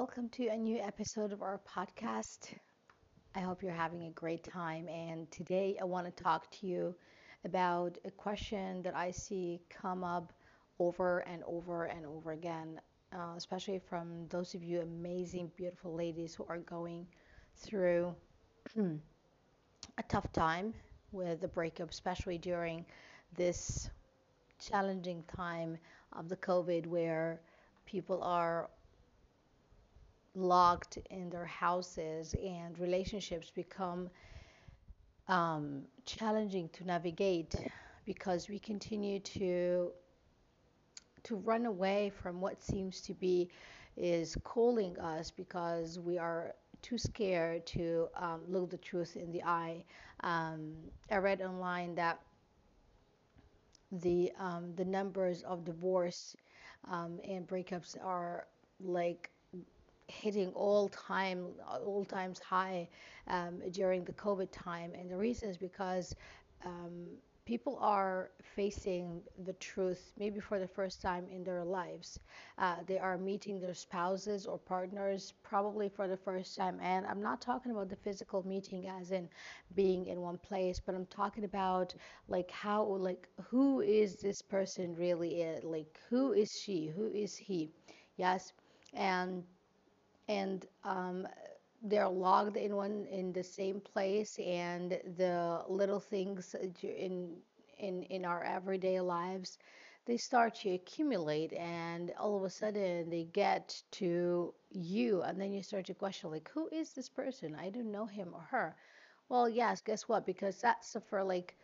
[0.00, 2.54] welcome to a new episode of our podcast.
[3.34, 4.88] I hope you're having a great time.
[4.88, 6.94] And today I want to talk to you
[7.44, 10.32] about a question that I see come up
[10.78, 12.80] over and over and over again,
[13.12, 17.06] uh, especially from those of you amazing, beautiful ladies who are going
[17.58, 18.14] through
[18.78, 20.72] a tough time
[21.12, 22.86] with the breakup, especially during
[23.36, 23.90] this
[24.58, 25.76] challenging time
[26.14, 27.38] of the COVID where
[27.84, 28.70] people are
[30.34, 34.08] locked in their houses and relationships become
[35.28, 37.54] um, challenging to navigate
[38.04, 39.92] because we continue to
[41.22, 43.50] to run away from what seems to be
[43.96, 49.42] is calling us because we are too scared to um, look the truth in the
[49.44, 49.84] eye.
[50.22, 50.74] Um,
[51.10, 52.20] I read online that
[53.92, 56.36] the um, the numbers of divorce
[56.90, 58.46] um, and breakups are
[58.80, 59.30] like
[60.10, 61.46] hitting all time
[61.84, 62.88] all times high
[63.28, 66.14] um, during the COVID time, and the reason is because
[66.64, 67.06] um,
[67.46, 72.18] people are facing the truth maybe for the first time in their lives.
[72.58, 76.78] Uh, they are meeting their spouses or partners probably for the first time.
[76.82, 79.28] And I'm not talking about the physical meeting as in
[79.74, 81.94] being in one place, but I'm talking about
[82.28, 85.44] like how, like, who is this person really?
[85.62, 86.88] Like, who is she?
[86.88, 87.70] Who is he?
[88.16, 88.52] Yes.
[88.94, 89.44] And,
[90.30, 91.28] and, um,
[91.82, 97.36] they're logged in one in the same place and the little things in
[97.78, 99.58] in in our everyday lives
[100.06, 105.52] they start to accumulate and all of a sudden they get to you and then
[105.52, 107.54] you start to question like who is this person?
[107.54, 108.76] I don't know him or her.
[109.28, 110.26] Well yes guess what?
[110.26, 111.56] Because that's for like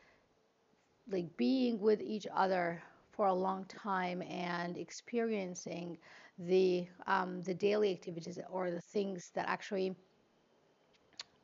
[1.09, 2.83] like being with each other
[3.17, 5.99] for a long time and experiencing
[6.39, 9.97] the um, the daily activities or the things that actually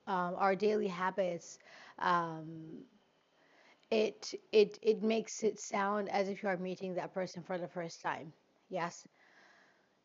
[0.07, 1.59] um, our daily habits
[1.99, 2.85] um,
[3.91, 7.69] it it it makes it sound as if you are meeting that person for the
[7.69, 8.33] first time.
[8.69, 9.07] Yes.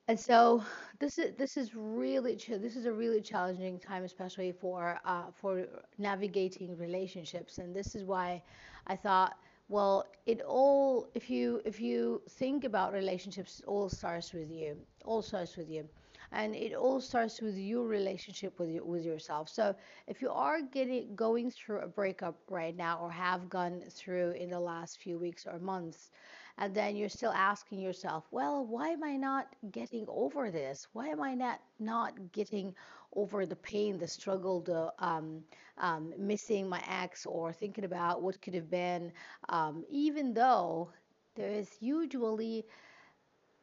[0.08, 0.64] And so
[1.00, 5.66] this is this is really this is a really challenging time especially for uh, for
[5.98, 7.58] navigating relationships.
[7.60, 8.44] And this is why
[8.88, 9.38] i thought
[9.70, 15.22] well it all if you if you think about relationships all starts with you all
[15.22, 15.88] starts with you
[16.32, 19.50] and it all starts with your relationship with with yourself.
[19.50, 19.76] So
[20.08, 24.50] if you are getting going through a breakup right now or have gone through in
[24.50, 26.12] the last few weeks or months,
[26.58, 30.88] and then you're still asking yourself, well, why am I not getting over this?
[30.94, 32.74] Why am I not not getting
[33.16, 35.44] over the pain, the struggle, the um,
[35.78, 39.12] um, missing my ex, or thinking about what could have been,
[39.50, 40.90] um, even though
[41.36, 42.66] there is usually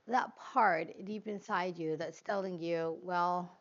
[0.09, 3.59] that part deep inside you that's telling you, well,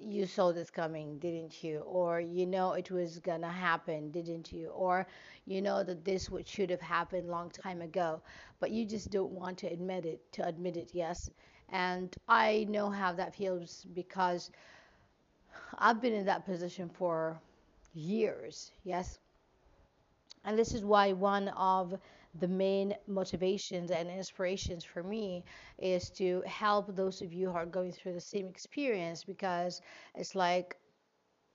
[0.00, 1.80] you saw this coming, didn't you?
[1.80, 4.68] Or you know it was gonna happen, didn't you?
[4.68, 5.06] Or
[5.46, 8.22] you know that this would should have happened long time ago,
[8.60, 10.32] but you just don't want to admit it.
[10.32, 11.30] To admit it, yes.
[11.70, 14.50] And I know how that feels because
[15.78, 17.40] I've been in that position for
[17.94, 19.18] years, yes.
[20.44, 21.96] And this is why one of
[22.40, 25.44] the main motivations and inspirations for me
[25.78, 29.80] is to help those of you who are going through the same experience because
[30.14, 30.76] it's like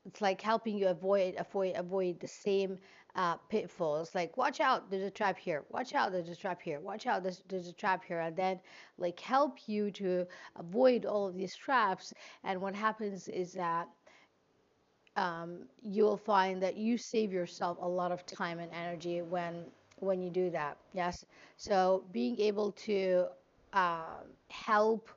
[0.05, 2.77] it's like helping you avoid avoid avoid the same
[3.15, 4.15] uh, pitfalls.
[4.15, 5.63] Like watch out there's a trap here.
[5.69, 6.79] Watch out there's a trap here.
[6.79, 8.19] Watch out there's, there's a trap here.
[8.19, 8.59] And then
[8.97, 10.25] like help you to
[10.57, 12.13] avoid all of these traps.
[12.43, 13.87] And what happens is that
[15.15, 19.65] um, you'll find that you save yourself a lot of time and energy when
[20.03, 20.77] when you do that.
[20.93, 21.25] Yes.
[21.57, 23.27] So being able to
[23.73, 25.09] uh, help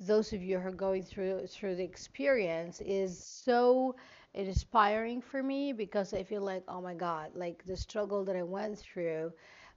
[0.00, 3.94] those of you who are going through through the experience is so
[4.34, 8.42] inspiring for me because I feel like oh my god like the struggle that I
[8.44, 9.32] went through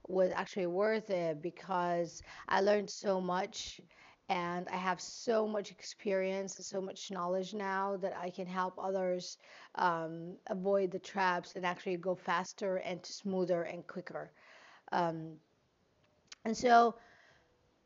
[0.08, 3.80] was actually worth it because I learned so much
[4.32, 8.74] and I have so much experience and so much knowledge now that I can help
[8.78, 9.38] others
[9.76, 14.32] um, avoid the traps and actually go faster and smoother and quicker.
[14.92, 15.38] Um,
[16.44, 16.96] and so,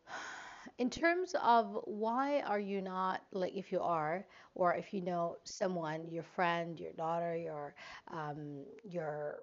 [0.78, 5.36] in terms of why are you not like if you are or if you know
[5.44, 7.74] someone your friend your daughter your
[8.12, 9.40] um, your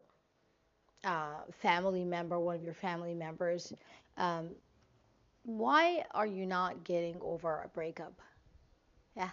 [1.04, 3.74] uh, family member one of your family members
[4.18, 4.50] um,
[5.44, 8.14] why are you not getting over a breakup?
[9.16, 9.30] Yeah,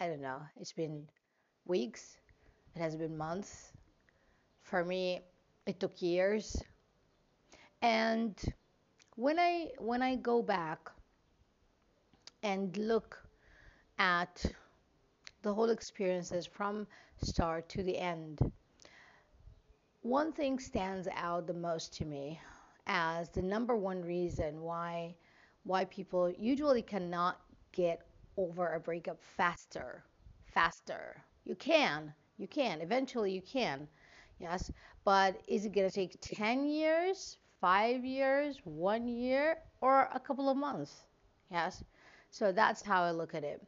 [0.00, 0.40] I don't know.
[0.60, 1.08] It's been
[1.66, 2.18] weeks,
[2.74, 3.72] it has been months.
[4.62, 5.20] For me,
[5.66, 6.56] it took years.
[7.82, 8.34] And
[9.16, 10.90] when I when I go back
[12.42, 13.16] and look
[13.98, 14.44] at
[15.42, 16.86] the whole experiences from
[17.22, 18.40] start to the end,
[20.02, 22.40] one thing stands out the most to me
[22.88, 25.14] as the number one reason why
[25.64, 27.40] why people usually cannot
[27.72, 28.02] get
[28.36, 30.04] over a breakup faster
[30.46, 31.22] faster.
[31.44, 33.88] You can you can eventually you can
[34.40, 34.70] yes
[35.04, 40.48] but is it going to take 10 years 5 years 1 year or a couple
[40.48, 41.04] of months
[41.50, 41.84] yes?
[42.30, 43.62] So that's how i look at it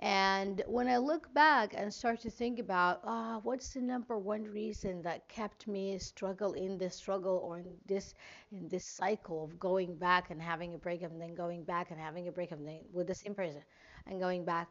[0.00, 4.18] and when I look back and start to think about, ah, oh, what's the number
[4.18, 8.14] one reason that kept me struggle in this struggle or in this
[8.52, 12.00] in this cycle of going back and having a breakup and then going back and
[12.00, 13.62] having a breakup and then with the same person
[14.06, 14.68] and going back,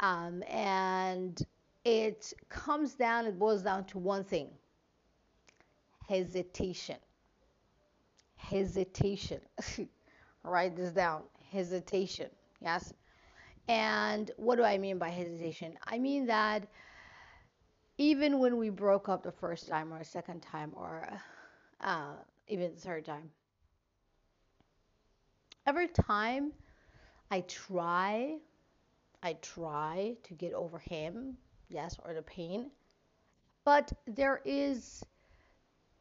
[0.00, 1.38] um, and
[1.84, 4.48] it comes down, it boils down to one thing:
[6.08, 6.98] hesitation.
[8.36, 9.40] Hesitation.
[10.44, 11.22] Write this down.
[11.50, 12.28] Hesitation.
[12.60, 12.92] Yes
[13.68, 15.78] and what do I mean by hesitation?
[15.86, 16.66] I mean that
[17.98, 21.08] even when we broke up the first time or a second time or
[21.80, 22.14] uh,
[22.48, 23.30] even the third time,
[25.66, 26.52] every time
[27.30, 28.38] I try,
[29.22, 31.36] I try to get over him,
[31.68, 32.70] yes, or the pain,
[33.64, 35.04] but there is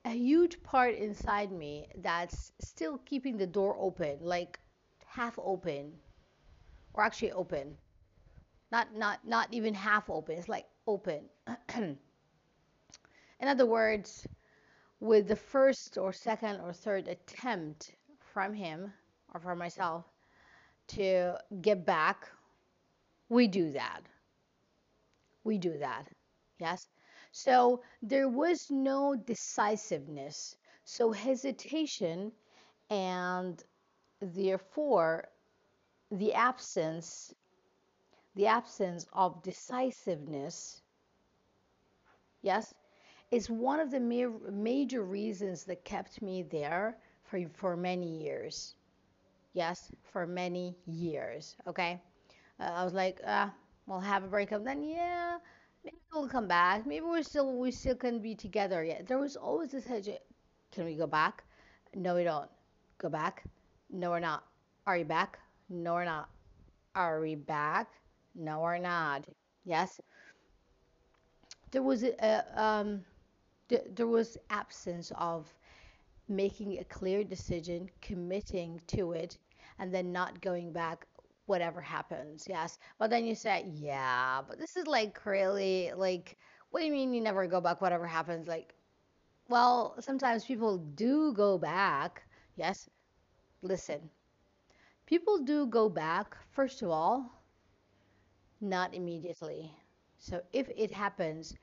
[0.05, 4.59] a huge part inside me that's still keeping the door open, like
[5.05, 5.93] half open,
[6.93, 7.77] or actually open.
[8.71, 10.37] Not not not even half open.
[10.37, 11.21] It's like open.
[11.77, 11.97] In
[13.47, 14.27] other words,
[14.99, 18.93] with the first or second or third attempt from him
[19.33, 20.05] or from myself
[20.87, 22.29] to get back,
[23.29, 24.01] we do that.
[25.43, 26.07] We do that.
[26.59, 26.87] Yes.
[27.31, 30.55] So there was no decisiveness.
[30.83, 32.31] So hesitation
[32.89, 33.63] and
[34.19, 35.29] therefore
[36.11, 37.33] the absence
[38.35, 40.81] the absence of decisiveness
[42.43, 42.73] yes
[43.31, 48.75] is one of the ma- major reasons that kept me there for for many years.
[49.53, 52.01] Yes for many years okay?
[52.59, 53.49] Uh, i was like uh,
[53.87, 54.83] we'll have a breakup then.
[54.83, 55.39] Yeah
[55.85, 56.85] maybe we'll come back.
[56.87, 58.83] Maybe we're still we still can be together.
[58.85, 60.09] Yet there was always this hedge
[60.71, 61.43] can we go back?
[61.95, 62.51] No we don't.
[62.99, 63.45] Go back?
[63.91, 64.45] No we're not.
[64.87, 65.39] Are you back
[65.71, 66.29] no, we're not.
[66.95, 67.89] Are we back?
[68.35, 69.25] No, we're not.
[69.65, 69.99] Yes.
[71.71, 73.03] There was a um,
[73.69, 75.53] th- there was absence of
[76.27, 79.37] making a clear decision, committing to it,
[79.79, 81.07] and then not going back
[81.47, 82.47] whatever happens.
[82.49, 82.79] Yes.
[82.99, 86.37] But then you say, yeah, but this is like really like
[86.71, 88.47] what do you mean you never go back whatever happens?
[88.47, 88.75] Like
[89.49, 92.23] well, sometimes people do go back.
[92.55, 92.89] Yes.
[93.63, 94.09] Listen,
[95.11, 97.29] people do go back, first of all,
[98.61, 99.69] not immediately.
[100.19, 101.53] So if it happens,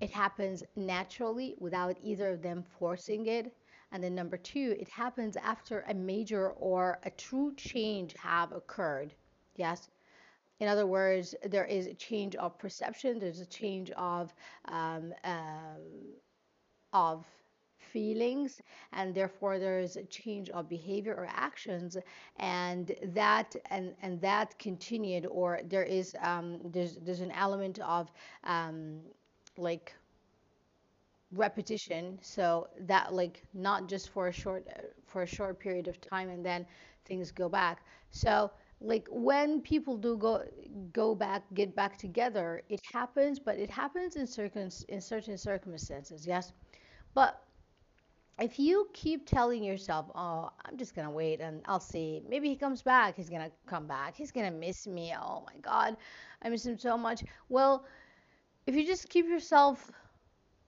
[0.00, 3.56] it happens naturally without either of them forcing it.
[3.90, 9.14] And then number two, it happens after a major or a true change have occurred.
[9.56, 9.88] Yes.
[10.60, 13.18] In other words, there is a change of perception.
[13.18, 14.34] There's a change of
[14.66, 15.80] um, um,
[16.92, 17.24] of
[17.94, 18.60] feelings
[18.92, 21.96] and therefore there's a change of behavior or actions
[22.38, 28.10] and that and and that continued or there is um, there's there's an element of
[28.44, 29.00] um,
[29.56, 29.94] like
[31.32, 32.18] repetition.
[32.22, 34.66] So that like not just for a short
[35.06, 36.66] for a short period of time and then
[37.04, 37.84] things go back.
[38.10, 40.44] So like when people do go
[40.92, 46.26] go back get back together it happens but it happens in certain in certain circumstances
[46.26, 46.52] yes?
[47.14, 47.43] But
[48.40, 52.48] if you keep telling yourself, oh, I'm just going to wait and I'll see, maybe
[52.48, 55.14] he comes back, he's going to come back, he's going to miss me.
[55.20, 55.96] Oh my God,
[56.42, 57.22] I miss him so much.
[57.48, 57.86] Well,
[58.66, 59.90] if you just keep yourself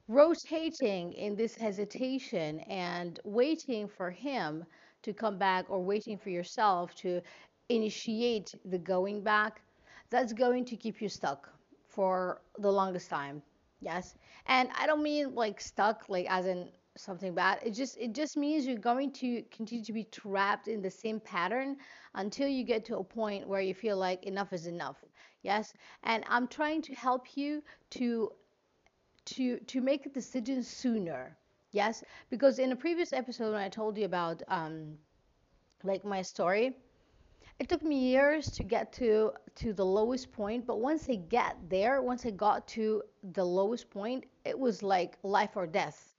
[0.08, 4.64] rotating in this hesitation and waiting for him
[5.02, 7.20] to come back or waiting for yourself to
[7.68, 9.62] initiate the going back,
[10.11, 11.49] that's going to keep you stuck
[11.88, 13.42] for the longest time.
[13.80, 14.14] Yes.
[14.46, 17.61] And I don't mean like stuck, like as in something bad.
[17.62, 21.21] It just it just means you're going to continue to be trapped in the same
[21.21, 21.76] pattern
[22.15, 24.97] until you get to a point where you feel like enough is enough.
[25.43, 25.73] Yes?
[26.03, 28.33] And i'm trying to help you to
[29.26, 31.37] to to make a decision sooner.
[31.73, 32.03] Yes?
[32.31, 34.99] Because in a previous episode when i told you about um
[35.85, 36.76] like my story
[37.59, 41.57] it took me years to get to to the lowest point but once i get
[41.69, 43.03] there once i got to
[43.35, 46.15] the lowest point it was like life or death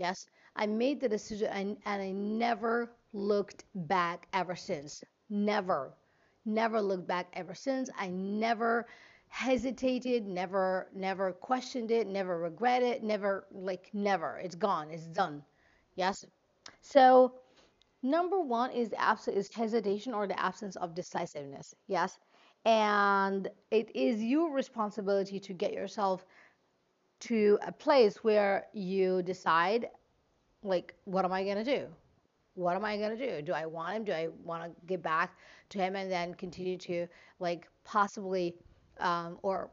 [0.00, 0.26] Yes,
[0.56, 5.04] I made the decision and, and I never looked back ever since.
[5.28, 5.94] Never.
[6.44, 7.90] never looked back ever since.
[7.98, 8.86] I never
[9.28, 14.38] hesitated, never never questioned it, never regretted, never like never.
[14.38, 14.90] It's gone.
[14.90, 15.44] It's done.
[15.96, 16.26] Yes.
[16.82, 17.34] So
[18.02, 21.74] number one is the is hesitation or the absence of decisiveness.
[21.86, 22.18] Yes.
[22.64, 26.24] And it is your responsibility to get yourself
[27.20, 29.88] to a place where you decide
[30.62, 31.86] like what am I gonna do?
[32.54, 33.42] What am I gonna do?
[33.42, 34.04] Do I want him?
[34.04, 35.36] Do I want to get back
[35.70, 37.06] to him and then continue to
[37.38, 38.54] like possibly
[38.98, 39.70] um, or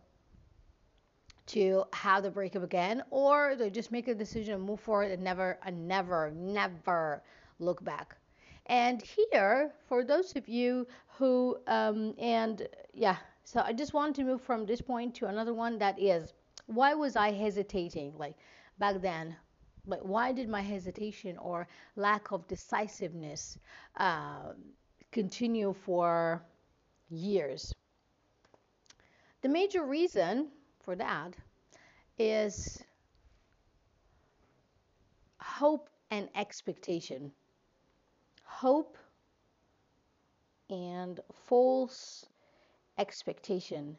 [1.48, 5.24] to have the breakup again, or they just make a decision and move forward and
[5.24, 7.24] never, and never, never
[7.60, 8.18] look back.
[8.66, 10.88] And here, for those of you
[11.18, 15.54] who, um, and yeah, so I just want to move from this point to another
[15.54, 16.34] one that is,
[16.68, 18.36] why was I hesitating like
[18.78, 19.36] back then?
[19.86, 23.58] Like, why did my hesitation or lack of decisiveness
[23.96, 24.52] uh,
[25.12, 26.42] continue for
[27.10, 27.74] years?
[29.42, 30.50] The major reason
[30.82, 31.36] for that
[32.20, 32.84] is
[35.40, 37.32] hope and expectation.
[38.44, 38.98] Hope
[40.70, 42.26] and false
[42.98, 43.98] expectation.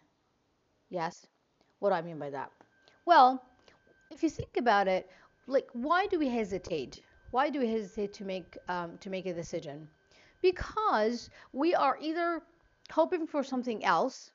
[0.90, 1.26] Yes?
[1.80, 2.50] What do I mean by that?
[3.04, 3.42] Well,
[4.10, 5.10] if you think about it,
[5.46, 7.00] like why do we hesitate?
[7.30, 9.88] Why do we hesitate to make um, to make a decision?
[10.42, 12.42] Because we are either
[12.90, 14.32] hoping for something else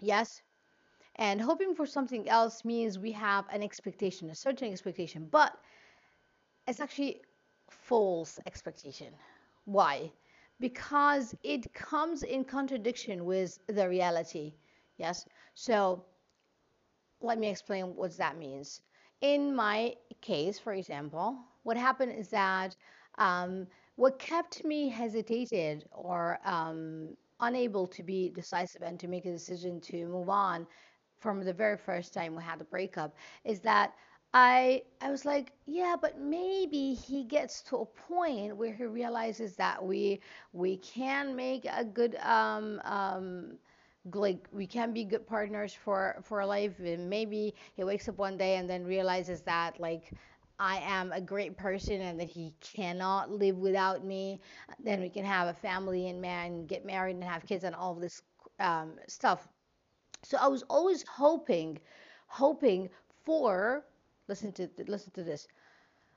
[0.00, 0.42] Yes.
[1.16, 5.56] And hoping for something else means we have an expectation, a certain expectation, but
[6.66, 7.22] it's actually
[7.70, 9.14] false expectation.
[9.64, 10.12] Why?
[10.60, 14.54] Because it comes in contradiction with the reality.
[14.96, 15.26] Yes.
[15.54, 16.04] So
[17.22, 18.80] let me explain what that means.
[19.20, 22.76] In my case, for example, what happened is that
[23.18, 29.32] um, what kept me hesitated or um, unable to be decisive and to make a
[29.32, 30.66] decision to move on
[31.18, 33.92] from the very first time we had the breakup is that
[34.34, 39.56] I I was like, yeah, but maybe he gets to a point where he realizes
[39.56, 40.20] that we
[40.52, 43.58] we can make a good um um
[44.14, 48.36] like we can be good partners for for life and maybe he wakes up one
[48.36, 50.12] day and then realizes that like
[50.58, 54.40] I am a great person and that he cannot live without me.
[54.78, 57.94] Then we can have a family and man get married and have kids and all
[57.94, 58.22] this
[58.60, 59.48] um, stuff.
[60.22, 61.78] So I was always hoping,
[62.28, 62.90] hoping
[63.24, 63.84] for
[64.28, 65.48] listen to listen to this.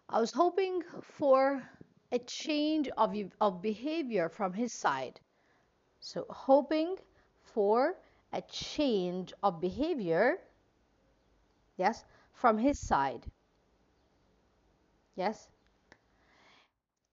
[0.09, 1.63] I was hoping for
[2.11, 5.19] a change of of behavior from his side.
[5.99, 6.97] So hoping
[7.55, 7.95] for
[8.33, 10.39] a change of behavior,
[11.77, 13.25] yes, from his side.
[15.15, 15.49] Yes.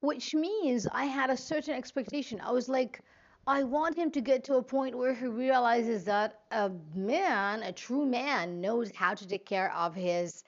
[0.01, 2.41] Which means I had a certain expectation.
[2.41, 3.01] I was like,
[3.47, 7.73] I want him to get to a point where he realizes that a man, a
[7.73, 10.45] true man, knows how to take care of his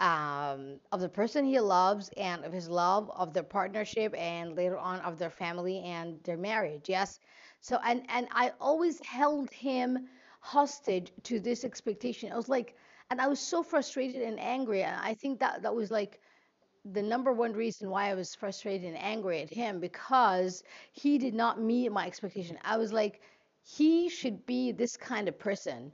[0.00, 4.78] um, of the person he loves and of his love of their partnership and later
[4.78, 6.88] on of their family and their marriage.
[6.88, 7.18] Yes.
[7.60, 10.08] So and and I always held him
[10.40, 12.32] hostage to this expectation.
[12.32, 12.76] I was like,
[13.10, 14.82] and I was so frustrated and angry.
[14.82, 16.20] And I think that that was like
[16.84, 21.34] the number one reason why I was frustrated and angry at him because he did
[21.34, 22.58] not meet my expectation.
[22.64, 23.20] I was like,
[23.62, 25.92] he should be this kind of person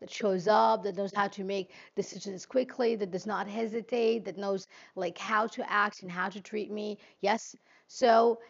[0.00, 4.38] that shows up, that knows how to make decisions quickly, that does not hesitate, that
[4.38, 4.66] knows
[4.96, 6.98] like how to act and how to treat me.
[7.20, 7.54] Yes.
[7.88, 8.40] So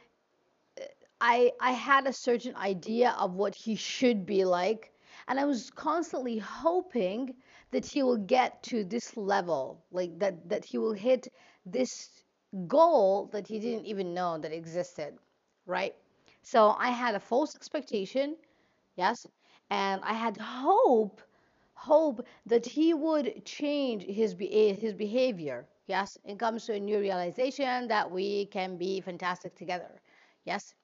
[0.80, 0.85] uh,
[1.21, 4.92] I I had a certain idea of what he should be like,
[5.28, 7.35] and I was constantly hoping
[7.73, 11.28] that he will get to this level, like that that he will hit
[11.66, 12.11] this
[12.66, 15.14] goal that he didn't even know that existed,
[15.66, 15.95] right?
[16.42, 18.37] So I had a false expectation,
[18.97, 19.26] yes,
[19.71, 21.21] and I had hope,
[21.81, 25.69] hope that he would change his be- eh, his behavior.
[25.87, 30.01] Yes, it comes to a new realization that we can be fantastic together.
[30.45, 30.75] Yes.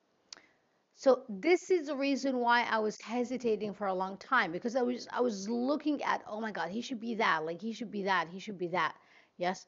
[0.96, 4.82] So this is the reason why I was hesitating for a long time because I
[4.82, 7.90] was I was looking at oh my god he should be that like he should
[7.90, 8.94] be that he should be that
[9.36, 9.66] yes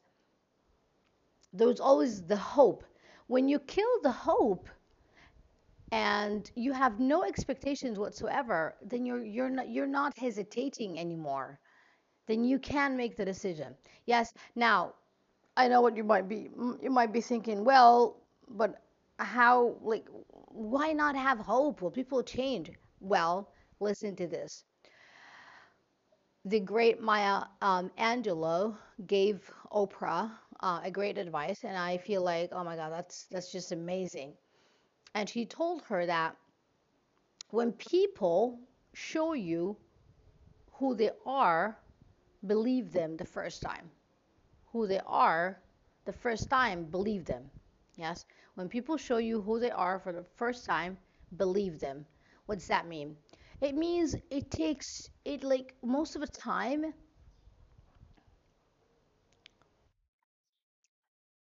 [1.53, 2.83] there's always the hope.
[3.27, 4.67] When you kill the hope
[5.91, 11.59] and you have no expectations whatsoever, then you're you're not you're not hesitating anymore.
[12.27, 13.75] Then you can make the decision.
[14.05, 14.33] Yes.
[14.55, 14.95] Now,
[15.57, 16.49] I know what you might be
[16.81, 18.81] you might be thinking, well, but
[19.19, 20.07] how like
[20.49, 21.81] why not have hope?
[21.81, 22.71] Will people change?
[23.01, 24.63] Well, listen to this.
[26.43, 28.77] The great Maya um, Angelou
[29.07, 30.29] gave Oprah
[30.59, 34.35] uh, a great advice, and I feel like, oh my God, that's that's just amazing.
[35.13, 36.35] And she told her that
[37.51, 38.59] when people
[38.93, 39.77] show you
[40.73, 41.77] who they are,
[42.47, 43.91] believe them the first time.
[44.73, 45.59] Who they are
[46.05, 47.51] the first time, believe them.
[47.97, 48.25] Yes?
[48.55, 50.97] When people show you who they are for the first time,
[51.37, 52.05] believe them.
[52.47, 53.17] What does that mean?
[53.61, 56.93] It means it takes it like most of the time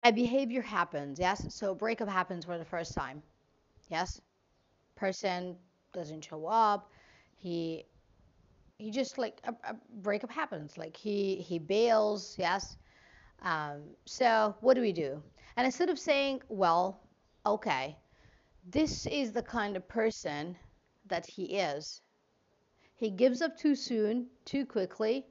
[0.03, 1.55] a behavior happens, yes?
[1.55, 3.23] So breakup happens for the first time.
[3.89, 4.21] Yes?
[4.97, 5.57] Person
[5.93, 6.91] doesn't show up.
[7.37, 7.85] He
[8.79, 10.79] he just like a, a breakup happens.
[10.79, 12.77] Like he he bails, yes?
[13.43, 15.23] Um, so what do we do?
[15.57, 17.01] And instead of saying, well,
[17.45, 17.97] okay,
[18.71, 20.57] this is the kind of person
[21.07, 22.01] that he is.
[22.97, 25.25] He gives up too soon, too quickly,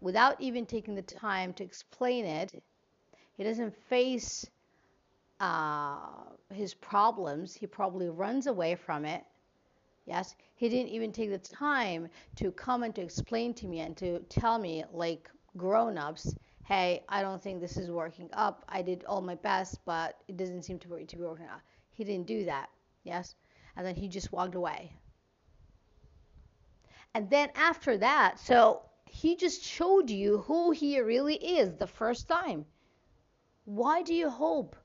[0.00, 2.62] without even taking the time to explain it.
[3.36, 4.46] He doesn't face
[5.40, 5.98] uh,
[6.52, 7.54] his problems.
[7.54, 9.24] He probably runs away from it.
[10.06, 13.96] Yes, he didn't even take the time to come and to explain to me and
[13.98, 18.64] to tell me, like grown ups, hey, I don't think this is working up.
[18.68, 21.60] I did all my best, but it doesn't seem to be, to be working out.
[21.90, 22.70] He didn't do that.
[23.04, 23.34] Yes,
[23.76, 24.92] and then he just walked away.
[27.14, 32.28] And then after that, so he just showed you who he really is the first
[32.28, 32.66] time.
[33.64, 34.76] Why do you hope?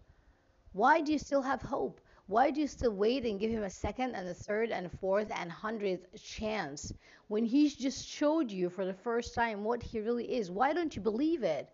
[0.74, 2.02] Why do you still have hope?
[2.26, 4.98] Why do you still wait and give him a second and a third and a
[4.98, 6.92] fourth and hundredth chance
[7.28, 10.50] when he's just showed you for the first time what he really is?
[10.50, 11.70] Why don't you believe it?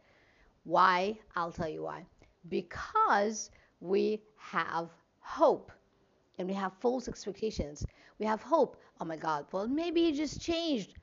[0.63, 1.18] Why?
[1.36, 2.06] I'll tell you why.
[2.50, 4.89] Because we have
[5.20, 5.72] hope
[6.38, 7.86] and we have false expectations.
[8.18, 8.82] We have hope.
[9.00, 10.96] Oh my God, well, maybe he just changed.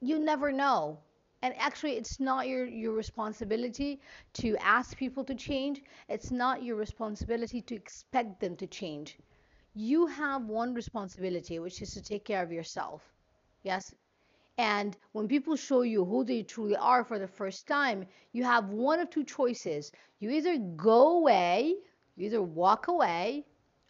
[0.00, 0.98] You never know.
[1.42, 4.00] And actually, it's not your, your responsibility
[4.34, 5.82] to ask people to change.
[6.08, 9.18] It's not your responsibility to expect them to change.
[9.74, 13.12] You have one responsibility, which is to take care of yourself.
[13.62, 13.94] Yes?
[14.58, 18.70] And when people show you who they truly are for the first time, you have
[18.70, 19.92] one of two choices.
[20.20, 21.76] You either go away,
[22.16, 23.46] you either walk away,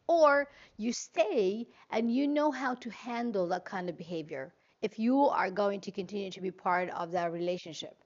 [0.07, 5.21] or you stay and you know how to handle that kind of behavior if you
[5.27, 7.97] are going to continue to be part of that relationship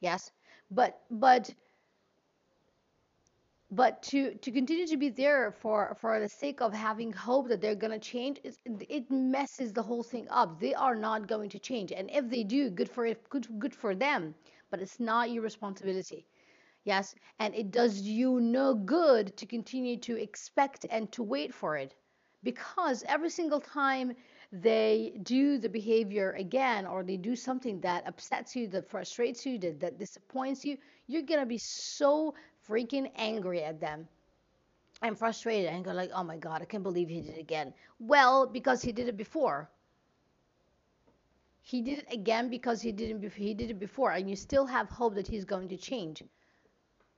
[0.00, 0.30] yes?
[0.70, 1.54] But but
[3.70, 7.60] but to to continue to be there for for the sake of having hope that
[7.60, 10.60] they're going to change it, messes the whole thing up.
[10.60, 11.90] They are not going to change.
[11.92, 14.34] And if they do good for it good good for them
[14.70, 16.26] but it's not your responsibility
[16.84, 21.76] Yes, and it does you no good to continue to expect and to wait for
[21.76, 21.94] it.
[22.42, 24.14] Because every single time
[24.52, 29.58] they do the behavior again or they do something that upsets you, that frustrates you,
[29.58, 32.34] that, that disappoints you, you're going to be so
[32.68, 34.08] freaking angry at them.
[35.02, 37.72] I'm frustrated and go like, oh my God, I can't believe he did it again.
[37.98, 39.70] Well, because he did it before.
[41.62, 44.88] He did it again because he didn't he did it before, and you still have
[44.88, 46.22] hope that he's going to change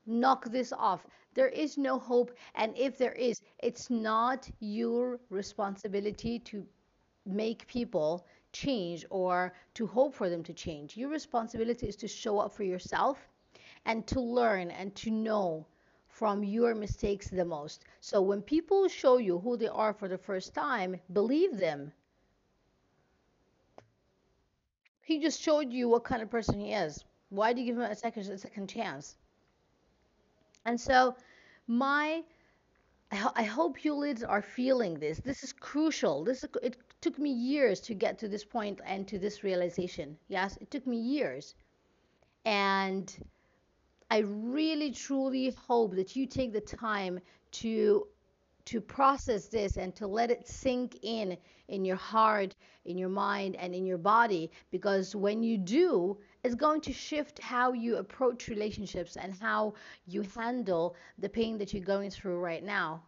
[0.07, 1.07] knock this off.
[1.35, 6.67] There is no hope, and if there is, it's not your responsibility to
[7.25, 10.97] make people change or to hope for them to change.
[10.97, 13.29] Your responsibility is to show up for yourself
[13.85, 15.67] and to learn and to know
[16.09, 17.85] from your mistakes the most.
[18.01, 21.93] So when people show you who they are for the first time, believe them.
[25.01, 27.05] He just showed you what kind of person he is.
[27.31, 29.17] Why do you give him a second a second chance?
[30.65, 31.17] And so,
[31.67, 32.23] my
[33.35, 35.19] I hope you lids are feeling this.
[35.19, 36.25] This is crucial.
[36.25, 40.17] This is, it took me years to get to this point and to this realization.
[40.29, 41.55] Yes, it took me years.
[42.45, 43.15] And
[44.11, 47.21] I really truly hope that you take the time
[47.63, 48.07] to
[48.65, 51.37] to process this and to let it sink in
[51.69, 56.55] in your heart, in your mind and in your body because when you do, it's
[56.55, 59.75] going to shift how you approach relationships and how
[60.07, 63.03] you handle the pain that you're going through right now.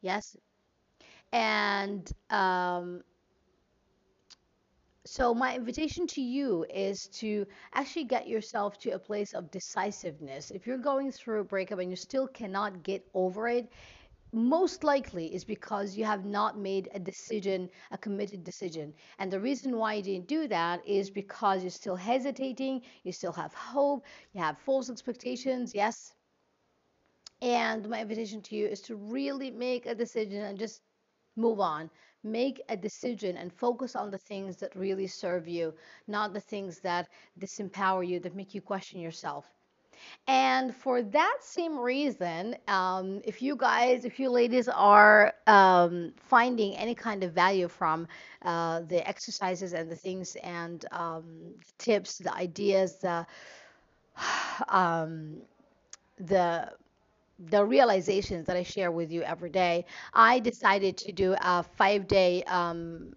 [0.00, 0.36] Yes?
[1.32, 3.02] And um,
[5.04, 10.50] so, my invitation to you is to actually get yourself to a place of decisiveness.
[10.50, 13.70] If you're going through a breakup and you still cannot get over it,
[14.32, 18.94] most likely is because you have not made a decision, a committed decision.
[19.18, 23.32] And the reason why you didn't do that is because you're still hesitating, you still
[23.32, 26.14] have hope, you have false expectations, yes.
[27.42, 30.80] And my invitation to you is to really make a decision and just
[31.36, 31.90] move on.
[32.24, 35.74] Make a decision and focus on the things that really serve you,
[36.06, 39.52] not the things that disempower you, that make you question yourself.
[40.26, 46.76] And for that same reason, um, if you guys, if you ladies are um, finding
[46.76, 48.06] any kind of value from
[48.42, 53.26] uh, the exercises and the things and um, tips, the ideas, the
[54.68, 55.36] um,
[56.18, 56.72] the
[57.50, 62.06] the realizations that I share with you every day, I decided to do a five
[62.06, 63.14] day um,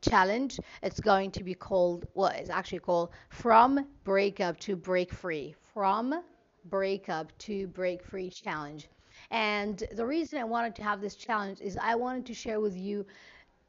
[0.00, 0.58] challenge.
[0.82, 5.54] It's going to be called, well, it's actually called From Breakup to Break Free.
[5.72, 6.22] From
[6.64, 8.88] Breakup to Break Free Challenge.
[9.30, 12.76] And the reason I wanted to have this challenge is I wanted to share with
[12.76, 13.04] you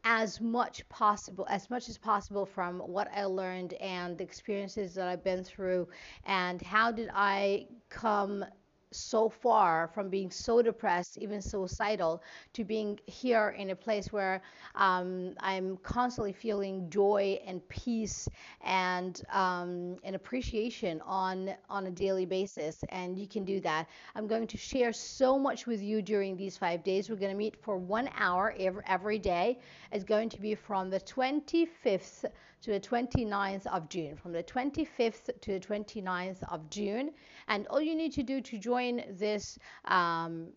[0.05, 5.09] as much possible as much as possible from what I learned and the experiences that
[5.09, 5.89] I've been through
[6.25, 8.45] and how did I come
[8.91, 12.21] so far from being so depressed, even suicidal,
[12.53, 14.41] to being here in a place where
[14.75, 18.27] um, I'm constantly feeling joy and peace
[18.61, 22.83] and um, appreciation on on a daily basis.
[22.89, 23.87] And you can do that.
[24.15, 27.09] I'm going to share so much with you during these five days.
[27.09, 29.59] We're going to meet for one hour every, every day.
[29.91, 32.25] It's going to be from the 25th
[32.61, 34.15] to the 29th of June.
[34.17, 37.11] From the 25th to the 29th of June.
[37.47, 38.78] And all you need to do to join
[39.11, 40.47] this um,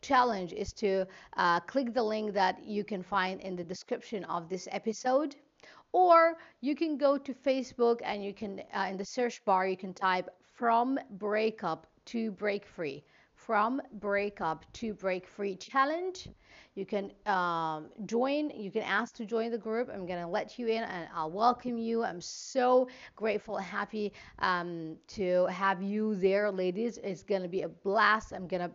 [0.00, 1.06] challenge is to
[1.36, 5.36] uh, click the link that you can find in the description of this episode.
[5.92, 9.76] Or you can go to facebook and you can uh, in the search bar you
[9.76, 13.02] can type from breakup to break free
[13.46, 16.28] from breakup to break free challenge
[16.76, 19.88] you can um, join, you can ask to join the group.
[19.92, 22.04] I'm going to let you in and I'll welcome you.
[22.04, 26.98] I'm so grateful and happy um, to have you there, ladies.
[27.02, 28.32] It's going to be a blast.
[28.32, 28.70] I'm going to,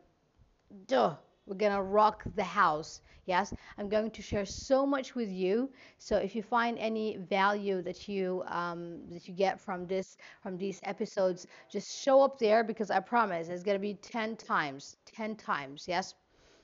[0.88, 1.16] duh,
[1.52, 3.02] we're going to rock the house.
[3.26, 5.70] Yes, I'm going to share so much with you.
[5.98, 10.58] So if you find any value that you um, that you get from this from
[10.58, 14.96] these episodes, just show up there because I promise it's going to be 10 times,
[15.06, 15.86] 10 times.
[15.90, 16.16] Yes.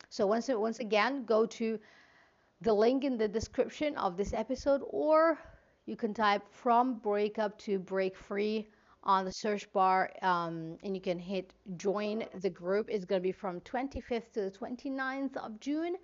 [0.10, 1.78] So once once again, go to
[2.62, 5.38] the link in the description of this episode, or
[5.86, 8.70] you can type from breakup to break free
[9.08, 12.90] on the search bar, um, and you can hit join the group.
[12.92, 15.98] It's gonna be from 25th to the 29th of June.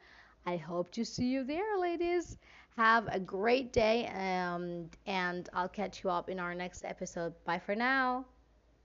[0.45, 2.37] I hope to see you there, ladies.
[2.77, 7.33] Have a great day, um, and I'll catch you up in our next episode.
[7.45, 8.25] Bye for now.